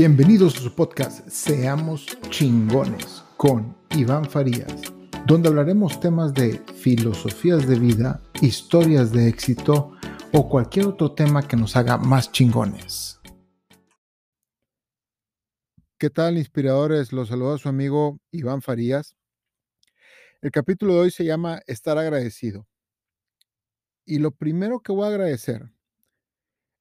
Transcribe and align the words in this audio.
Bienvenidos 0.00 0.56
a 0.56 0.60
su 0.60 0.74
podcast 0.74 1.28
Seamos 1.28 2.06
chingones 2.30 3.22
con 3.36 3.76
Iván 3.90 4.24
Farías, 4.24 4.80
donde 5.26 5.50
hablaremos 5.50 6.00
temas 6.00 6.32
de 6.32 6.58
filosofías 6.74 7.68
de 7.68 7.78
vida, 7.78 8.22
historias 8.40 9.12
de 9.12 9.28
éxito 9.28 9.92
o 10.32 10.48
cualquier 10.48 10.86
otro 10.86 11.12
tema 11.12 11.46
que 11.46 11.58
nos 11.58 11.76
haga 11.76 11.98
más 11.98 12.32
chingones. 12.32 13.20
¿Qué 15.98 16.08
tal, 16.08 16.38
inspiradores? 16.38 17.12
Los 17.12 17.28
saluda 17.28 17.58
su 17.58 17.68
amigo 17.68 18.20
Iván 18.30 18.62
Farías. 18.62 19.14
El 20.40 20.50
capítulo 20.50 20.94
de 20.94 21.00
hoy 21.00 21.10
se 21.10 21.26
llama 21.26 21.60
Estar 21.66 21.98
agradecido. 21.98 22.66
Y 24.06 24.18
lo 24.18 24.30
primero 24.30 24.80
que 24.80 24.92
voy 24.92 25.04
a 25.04 25.08
agradecer 25.08 25.70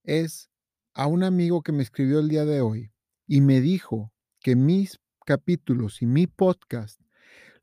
es 0.06 0.50
a 0.94 1.08
un 1.08 1.24
amigo 1.24 1.62
que 1.62 1.74
me 1.74 1.84
escribió 1.84 2.20
el 2.20 2.30
día 2.30 2.46
de 2.46 2.62
hoy 2.62 2.94
y 3.30 3.42
me 3.42 3.62
dijo 3.62 4.12
que 4.42 4.56
mis 4.56 5.00
capítulos 5.24 6.02
y 6.02 6.08
mi 6.08 6.26
podcast 6.26 7.00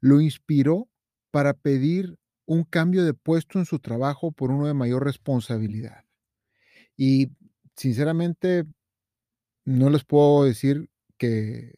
lo 0.00 0.20
inspiró 0.20 0.88
para 1.32 1.54
pedir 1.54 2.20
un 2.46 2.62
cambio 2.62 3.04
de 3.04 3.14
puesto 3.14 3.58
en 3.58 3.64
su 3.64 3.80
trabajo 3.80 4.30
por 4.30 4.52
uno 4.52 4.68
de 4.68 4.74
mayor 4.74 5.04
responsabilidad. 5.04 6.04
Y 6.96 7.32
sinceramente, 7.74 8.64
no 9.64 9.90
les 9.90 10.04
puedo 10.04 10.44
decir 10.44 10.88
que 11.18 11.74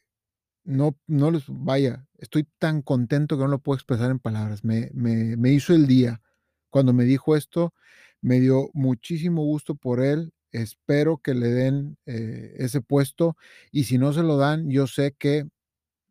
no, 0.64 0.98
no 1.06 1.30
les 1.30 1.44
vaya, 1.48 2.06
estoy 2.18 2.46
tan 2.58 2.82
contento 2.82 3.38
que 3.38 3.44
no 3.44 3.48
lo 3.48 3.60
puedo 3.60 3.76
expresar 3.76 4.10
en 4.10 4.18
palabras. 4.18 4.64
Me, 4.64 4.90
me 4.92 5.50
hizo 5.50 5.74
el 5.74 5.86
día 5.86 6.20
cuando 6.68 6.92
me 6.92 7.04
dijo 7.04 7.36
esto, 7.36 7.72
me 8.20 8.38
dio 8.38 8.68
muchísimo 8.74 9.44
gusto 9.44 9.76
por 9.76 10.04
él 10.04 10.34
espero 10.52 11.18
que 11.18 11.34
le 11.34 11.48
den 11.48 11.98
eh, 12.06 12.54
ese 12.58 12.80
puesto 12.80 13.36
y 13.70 13.84
si 13.84 13.98
no 13.98 14.12
se 14.12 14.22
lo 14.22 14.36
dan, 14.36 14.70
yo 14.70 14.86
sé 14.86 15.14
que 15.18 15.46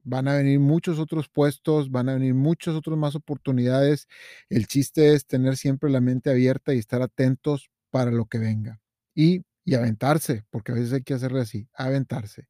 van 0.04 0.28
a 0.30 0.36
venir 0.38 0.60
muchos 0.60 1.00
otros 1.00 1.28
puestos, 1.28 1.92
van 1.92 2.08
a 2.10 2.14
venir 2.14 2.34
muchas 2.34 2.76
otras 2.76 2.98
más 2.98 3.16
oportunidades. 3.16 4.08
El 4.50 4.68
chiste 4.68 5.14
es 5.14 5.26
tener 5.26 5.58
siempre 5.58 5.90
la 5.90 6.00
mente 6.00 6.30
abierta 6.30 6.74
y 6.74 6.80
estar 6.80 7.02
atentos 7.02 7.70
para 7.90 8.12
lo 8.12 8.26
que 8.26 8.40
venga. 8.40 8.80
Y, 9.14 9.44
y 9.66 9.76
aventarse, 9.76 10.46
porque 10.50 10.72
a 10.72 10.76
veces 10.76 10.94
hay 10.94 11.04
que 11.04 11.14
hacerle 11.14 11.42
así, 11.42 11.68
aventarse. 11.74 12.48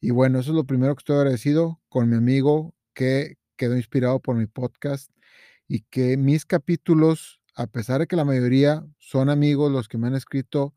Y 0.00 0.10
bueno, 0.10 0.40
eso 0.40 0.50
es 0.50 0.56
lo 0.56 0.64
primero 0.64 0.96
que 0.96 1.00
estoy 1.00 1.16
agradecido 1.16 1.80
con 1.88 2.08
mi 2.10 2.16
amigo 2.16 2.74
que 2.92 3.36
quedó 3.56 3.76
inspirado 3.76 4.20
por 4.20 4.36
mi 4.36 4.46
podcast 4.46 5.10
y 5.68 5.82
que 5.82 6.16
mis 6.16 6.44
capítulos, 6.44 7.40
a 7.54 7.68
pesar 7.68 8.00
de 8.00 8.06
que 8.08 8.16
la 8.16 8.24
mayoría 8.24 8.84
son 8.98 9.30
amigos 9.30 9.70
los 9.70 9.88
que 9.88 9.98
me 9.98 10.08
han 10.08 10.16
escrito, 10.16 10.74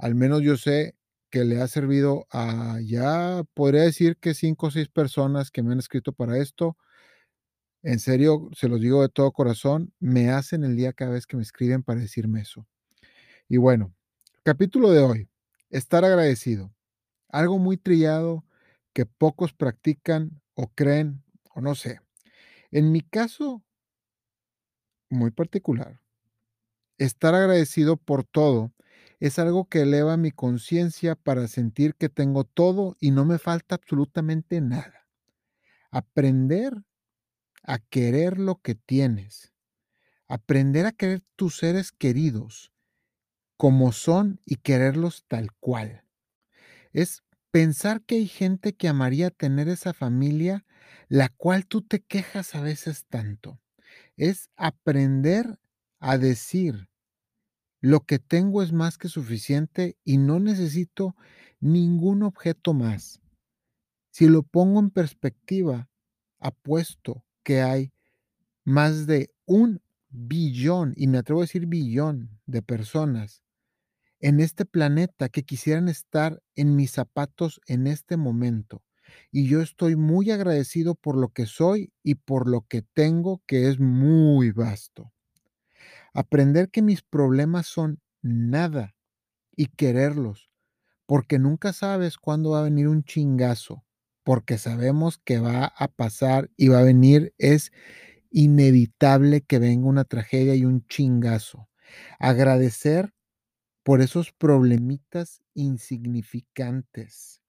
al 0.00 0.14
menos 0.14 0.40
yo 0.42 0.56
sé 0.56 0.96
que 1.30 1.44
le 1.44 1.60
ha 1.60 1.68
servido 1.68 2.26
a 2.30 2.78
ya, 2.82 3.44
podría 3.54 3.82
decir 3.82 4.16
que 4.16 4.34
cinco 4.34 4.68
o 4.68 4.70
seis 4.70 4.88
personas 4.88 5.50
que 5.50 5.62
me 5.62 5.72
han 5.72 5.78
escrito 5.78 6.12
para 6.12 6.38
esto. 6.38 6.76
En 7.82 7.98
serio, 7.98 8.48
se 8.52 8.68
los 8.68 8.80
digo 8.80 9.02
de 9.02 9.10
todo 9.10 9.30
corazón, 9.32 9.92
me 10.00 10.30
hacen 10.30 10.64
el 10.64 10.74
día 10.74 10.92
cada 10.92 11.12
vez 11.12 11.26
que 11.26 11.36
me 11.36 11.42
escriben 11.42 11.82
para 11.82 12.00
decirme 12.00 12.40
eso. 12.40 12.66
Y 13.46 13.58
bueno, 13.58 13.94
capítulo 14.42 14.90
de 14.90 15.00
hoy, 15.00 15.28
estar 15.68 16.04
agradecido. 16.04 16.74
Algo 17.28 17.58
muy 17.58 17.76
trillado 17.76 18.44
que 18.94 19.04
pocos 19.06 19.52
practican 19.52 20.40
o 20.54 20.68
creen 20.68 21.22
o 21.54 21.60
no 21.60 21.74
sé. 21.74 22.00
En 22.70 22.90
mi 22.90 23.02
caso 23.02 23.62
muy 25.10 25.30
particular, 25.30 26.00
estar 26.96 27.34
agradecido 27.34 27.98
por 27.98 28.24
todo 28.24 28.72
es 29.20 29.38
algo 29.38 29.68
que 29.68 29.82
eleva 29.82 30.16
mi 30.16 30.32
conciencia 30.32 31.14
para 31.14 31.46
sentir 31.46 31.94
que 31.94 32.08
tengo 32.08 32.44
todo 32.44 32.96
y 33.00 33.10
no 33.12 33.24
me 33.24 33.38
falta 33.38 33.76
absolutamente 33.76 34.60
nada. 34.60 35.06
Aprender 35.90 36.82
a 37.62 37.78
querer 37.78 38.38
lo 38.38 38.56
que 38.62 38.74
tienes. 38.74 39.52
Aprender 40.26 40.86
a 40.86 40.92
querer 40.92 41.22
tus 41.36 41.58
seres 41.58 41.92
queridos 41.92 42.72
como 43.56 43.92
son 43.92 44.40
y 44.46 44.56
quererlos 44.56 45.24
tal 45.28 45.52
cual. 45.60 46.04
Es 46.92 47.22
pensar 47.50 48.02
que 48.02 48.16
hay 48.16 48.26
gente 48.26 48.74
que 48.74 48.88
amaría 48.88 49.30
tener 49.30 49.68
esa 49.68 49.92
familia 49.92 50.64
la 51.08 51.28
cual 51.28 51.66
tú 51.66 51.82
te 51.82 52.00
quejas 52.00 52.54
a 52.54 52.62
veces 52.62 53.06
tanto. 53.06 53.60
Es 54.16 54.48
aprender 54.56 55.58
a 55.98 56.18
decir, 56.18 56.89
lo 57.80 58.00
que 58.00 58.18
tengo 58.18 58.62
es 58.62 58.72
más 58.72 58.98
que 58.98 59.08
suficiente 59.08 59.96
y 60.04 60.18
no 60.18 60.40
necesito 60.40 61.16
ningún 61.60 62.22
objeto 62.22 62.74
más. 62.74 63.20
Si 64.10 64.28
lo 64.28 64.42
pongo 64.42 64.80
en 64.80 64.90
perspectiva, 64.90 65.88
apuesto 66.40 67.24
que 67.44 67.62
hay 67.62 67.92
más 68.64 69.06
de 69.06 69.30
un 69.46 69.80
billón, 70.10 70.94
y 70.96 71.06
me 71.08 71.18
atrevo 71.18 71.40
a 71.40 71.44
decir 71.44 71.66
billón, 71.66 72.40
de 72.46 72.62
personas 72.62 73.42
en 74.20 74.40
este 74.40 74.64
planeta 74.66 75.28
que 75.28 75.44
quisieran 75.44 75.88
estar 75.88 76.42
en 76.56 76.76
mis 76.76 76.92
zapatos 76.92 77.60
en 77.66 77.86
este 77.86 78.16
momento. 78.16 78.82
Y 79.32 79.48
yo 79.48 79.60
estoy 79.62 79.96
muy 79.96 80.30
agradecido 80.30 80.94
por 80.94 81.16
lo 81.16 81.28
que 81.30 81.46
soy 81.46 81.92
y 82.02 82.16
por 82.16 82.48
lo 82.48 82.62
que 82.62 82.82
tengo, 82.82 83.42
que 83.46 83.68
es 83.68 83.80
muy 83.80 84.52
vasto. 84.52 85.12
Aprender 86.14 86.70
que 86.70 86.82
mis 86.82 87.02
problemas 87.02 87.66
son 87.66 88.00
nada 88.22 88.94
y 89.56 89.66
quererlos, 89.68 90.50
porque 91.06 91.38
nunca 91.38 91.72
sabes 91.72 92.18
cuándo 92.18 92.50
va 92.52 92.60
a 92.60 92.64
venir 92.64 92.88
un 92.88 93.04
chingazo, 93.04 93.84
porque 94.24 94.58
sabemos 94.58 95.18
que 95.24 95.40
va 95.40 95.66
a 95.66 95.88
pasar 95.88 96.50
y 96.56 96.68
va 96.68 96.80
a 96.80 96.84
venir, 96.84 97.34
es 97.38 97.72
inevitable 98.30 99.42
que 99.42 99.58
venga 99.60 99.88
una 99.88 100.04
tragedia 100.04 100.54
y 100.56 100.64
un 100.66 100.86
chingazo. 100.88 101.68
Agradecer 102.20 103.14
por 103.84 104.02
esos 104.02 104.32
problemitas 104.32 105.42
insignificantes 105.54 107.40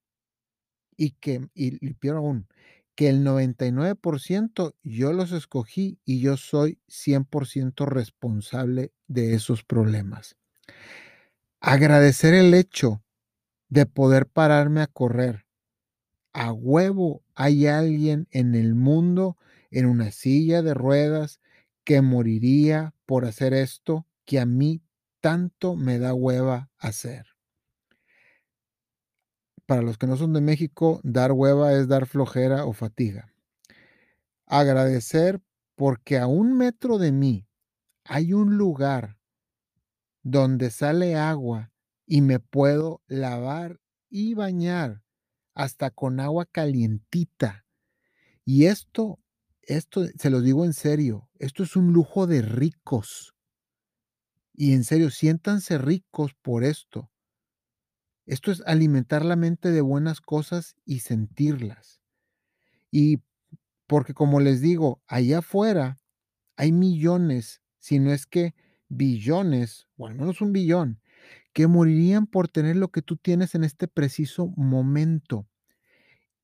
y 0.96 1.12
que, 1.12 1.48
y, 1.54 1.94
peor 1.94 2.16
aún, 2.18 2.46
que 2.94 3.08
el 3.08 3.24
99% 3.24 4.74
yo 4.82 5.12
los 5.12 5.32
escogí 5.32 5.98
y 6.04 6.20
yo 6.20 6.36
soy 6.36 6.78
100% 6.88 7.86
responsable 7.86 8.92
de 9.08 9.34
esos 9.34 9.64
problemas. 9.64 10.36
Agradecer 11.60 12.34
el 12.34 12.54
hecho 12.54 13.02
de 13.68 13.86
poder 13.86 14.26
pararme 14.26 14.82
a 14.82 14.86
correr. 14.86 15.46
A 16.32 16.52
huevo 16.52 17.22
hay 17.34 17.66
alguien 17.66 18.28
en 18.30 18.54
el 18.54 18.74
mundo 18.74 19.36
en 19.70 19.86
una 19.86 20.10
silla 20.10 20.62
de 20.62 20.74
ruedas 20.74 21.40
que 21.84 22.02
moriría 22.02 22.94
por 23.06 23.24
hacer 23.24 23.54
esto 23.54 24.06
que 24.24 24.38
a 24.40 24.46
mí 24.46 24.82
tanto 25.20 25.76
me 25.76 25.98
da 25.98 26.14
hueva 26.14 26.70
hacer 26.78 27.31
para 29.66 29.82
los 29.82 29.98
que 29.98 30.06
no 30.06 30.16
son 30.16 30.32
de 30.32 30.40
México, 30.40 31.00
dar 31.02 31.32
hueva 31.32 31.72
es 31.72 31.88
dar 31.88 32.06
flojera 32.06 32.64
o 32.66 32.72
fatiga. 32.72 33.32
Agradecer 34.46 35.40
porque 35.76 36.18
a 36.18 36.26
un 36.26 36.56
metro 36.56 36.98
de 36.98 37.12
mí 37.12 37.46
hay 38.04 38.32
un 38.32 38.56
lugar 38.56 39.18
donde 40.22 40.70
sale 40.70 41.16
agua 41.16 41.72
y 42.06 42.20
me 42.20 42.38
puedo 42.40 43.02
lavar 43.06 43.80
y 44.10 44.34
bañar 44.34 45.02
hasta 45.54 45.90
con 45.90 46.20
agua 46.20 46.46
calientita. 46.46 47.64
Y 48.44 48.66
esto, 48.66 49.20
esto 49.62 50.06
se 50.18 50.30
lo 50.30 50.40
digo 50.40 50.64
en 50.64 50.72
serio, 50.72 51.28
esto 51.38 51.62
es 51.62 51.76
un 51.76 51.92
lujo 51.92 52.26
de 52.26 52.42
ricos. 52.42 53.34
Y 54.54 54.74
en 54.74 54.84
serio, 54.84 55.10
siéntanse 55.10 55.78
ricos 55.78 56.34
por 56.42 56.64
esto. 56.64 57.11
Esto 58.26 58.52
es 58.52 58.62
alimentar 58.66 59.24
la 59.24 59.36
mente 59.36 59.70
de 59.70 59.80
buenas 59.80 60.20
cosas 60.20 60.76
y 60.84 61.00
sentirlas. 61.00 62.00
Y 62.90 63.22
porque 63.86 64.14
como 64.14 64.40
les 64.40 64.60
digo, 64.60 65.02
allá 65.06 65.38
afuera 65.38 65.98
hay 66.56 66.72
millones, 66.72 67.62
si 67.78 67.98
no 67.98 68.12
es 68.12 68.26
que 68.26 68.54
billones, 68.88 69.88
o 69.96 70.06
al 70.06 70.14
menos 70.14 70.40
un 70.40 70.52
billón, 70.52 71.00
que 71.52 71.66
morirían 71.66 72.26
por 72.26 72.48
tener 72.48 72.76
lo 72.76 72.88
que 72.88 73.02
tú 73.02 73.16
tienes 73.16 73.54
en 73.54 73.64
este 73.64 73.88
preciso 73.88 74.46
momento. 74.56 75.46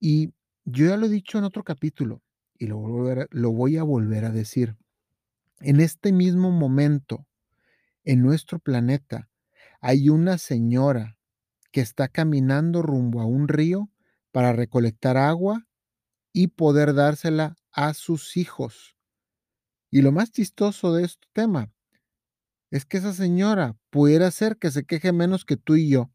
Y 0.01 0.35
yo 0.65 0.87
ya 0.87 0.97
lo 0.97 1.07
he 1.07 1.11
dicho 1.11 1.39
en 1.39 1.45
otro 1.45 1.63
capítulo 1.65 2.23
y 2.59 2.67
lo, 2.67 2.83
lo 3.31 3.53
voy 3.53 3.77
a 3.77 3.83
volver 3.83 4.25
a 4.25 4.31
decir. 4.31 4.77
En 5.61 5.81
este 5.81 6.13
mismo 6.13 6.51
momento, 6.51 7.27
en 8.05 8.23
nuestro 8.23 8.59
planeta, 8.59 9.29
hay 9.81 10.09
una 10.09 10.39
señora 10.39 11.18
que 11.70 11.81
está 11.81 12.09
caminando 12.09 12.82
rumbo 12.82 13.20
a 13.20 13.26
un 13.26 13.49
río 13.49 13.91
para 14.32 14.53
recolectar 14.53 15.17
agua 15.17 15.67
y 16.32 16.49
poder 16.49 16.94
dársela 16.94 17.56
a 17.73 17.94
sus 17.94 18.37
hijos. 18.37 18.97
Y 19.91 20.03
lo 20.03 20.12
más 20.12 20.31
chistoso 20.31 20.93
de 20.93 21.05
este 21.05 21.26
tema 21.32 21.73
es 22.70 22.85
que 22.85 22.99
esa 22.99 23.12
señora 23.12 23.76
pudiera 23.91 24.31
ser 24.31 24.59
que 24.59 24.70
se 24.70 24.85
queje 24.85 25.12
menos 25.12 25.44
que 25.44 25.56
tú 25.56 25.76
y 25.76 25.88
yo. 25.88 26.11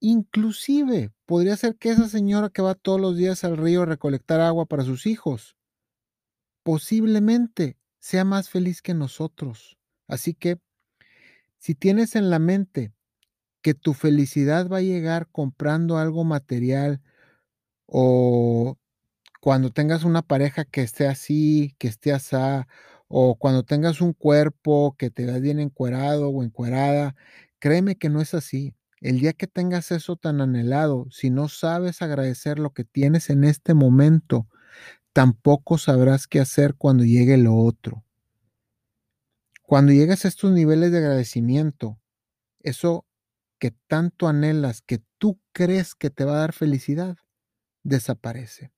Inclusive 0.00 1.12
podría 1.26 1.56
ser 1.56 1.76
que 1.76 1.90
esa 1.90 2.08
señora 2.08 2.48
que 2.48 2.62
va 2.62 2.74
todos 2.74 3.00
los 3.00 3.16
días 3.16 3.44
al 3.44 3.58
río 3.58 3.82
a 3.82 3.86
recolectar 3.86 4.40
agua 4.40 4.64
para 4.64 4.84
sus 4.84 5.04
hijos, 5.04 5.56
posiblemente 6.62 7.76
sea 7.98 8.24
más 8.24 8.48
feliz 8.48 8.80
que 8.80 8.94
nosotros. 8.94 9.78
Así 10.08 10.32
que 10.32 10.58
si 11.58 11.74
tienes 11.74 12.16
en 12.16 12.30
la 12.30 12.38
mente 12.38 12.94
que 13.62 13.74
tu 13.74 13.94
felicidad 13.94 14.68
va 14.68 14.78
a 14.78 14.82
llegar 14.82 15.28
comprando 15.30 15.98
algo 15.98 16.24
material 16.24 17.00
o 17.86 18.78
cuando 19.40 19.70
tengas 19.72 20.04
una 20.04 20.22
pareja 20.22 20.64
que 20.64 20.82
esté 20.82 21.06
así, 21.08 21.74
que 21.78 21.88
esté 21.88 22.12
asá, 22.12 22.68
o 23.08 23.36
cuando 23.36 23.64
tengas 23.64 24.00
un 24.00 24.12
cuerpo 24.12 24.96
que 24.98 25.10
te 25.10 25.26
veas 25.26 25.40
bien 25.40 25.60
encuerado 25.60 26.30
o 26.30 26.42
encuerada, 26.44 27.16
créeme 27.58 27.96
que 27.96 28.08
no 28.10 28.20
es 28.20 28.34
así. 28.34 28.74
El 29.00 29.20
día 29.20 29.32
que 29.32 29.46
tengas 29.46 29.92
eso 29.92 30.16
tan 30.16 30.40
anhelado, 30.42 31.06
si 31.10 31.30
no 31.30 31.48
sabes 31.48 32.02
agradecer 32.02 32.58
lo 32.58 32.70
que 32.72 32.84
tienes 32.84 33.30
en 33.30 33.44
este 33.44 33.74
momento, 33.74 34.46
tampoco 35.12 35.78
sabrás 35.78 36.26
qué 36.26 36.40
hacer 36.40 36.74
cuando 36.76 37.04
llegue 37.04 37.36
lo 37.38 37.56
otro. 37.56 38.04
Cuando 39.62 39.92
llegas 39.92 40.24
a 40.24 40.28
estos 40.28 40.52
niveles 40.52 40.92
de 40.92 40.98
agradecimiento, 40.98 41.98
eso 42.62 43.06
que 43.60 43.70
tanto 43.86 44.26
anhelas, 44.26 44.82
que 44.82 45.00
tú 45.18 45.38
crees 45.52 45.94
que 45.94 46.10
te 46.10 46.24
va 46.24 46.32
a 46.32 46.40
dar 46.40 46.52
felicidad, 46.52 47.18
desaparece. 47.84 48.72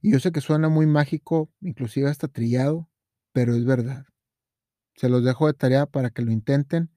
Y 0.00 0.12
yo 0.12 0.20
sé 0.20 0.32
que 0.32 0.40
suena 0.40 0.68
muy 0.68 0.86
mágico, 0.86 1.50
inclusive 1.60 2.08
hasta 2.08 2.28
trillado, 2.28 2.88
pero 3.32 3.54
es 3.54 3.64
verdad. 3.64 4.06
Se 4.94 5.08
los 5.08 5.24
dejo 5.24 5.48
de 5.48 5.54
tarea 5.54 5.86
para 5.86 6.10
que 6.10 6.22
lo 6.22 6.30
intenten. 6.30 6.90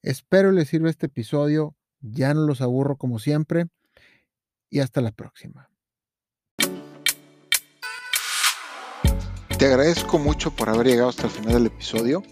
Espero 0.00 0.52
les 0.52 0.68
sirva 0.68 0.90
este 0.90 1.06
episodio. 1.06 1.76
Ya 2.00 2.34
no 2.34 2.46
los 2.46 2.60
aburro 2.60 2.96
como 2.96 3.18
siempre. 3.18 3.66
Y 4.70 4.80
hasta 4.80 5.00
la 5.00 5.12
próxima. 5.12 5.68
Te 9.58 9.66
agradezco 9.66 10.18
mucho 10.18 10.50
por 10.50 10.70
haber 10.70 10.86
llegado 10.86 11.10
hasta 11.10 11.24
el 11.24 11.30
final 11.30 11.52
del 11.52 11.66
episodio. 11.66 12.22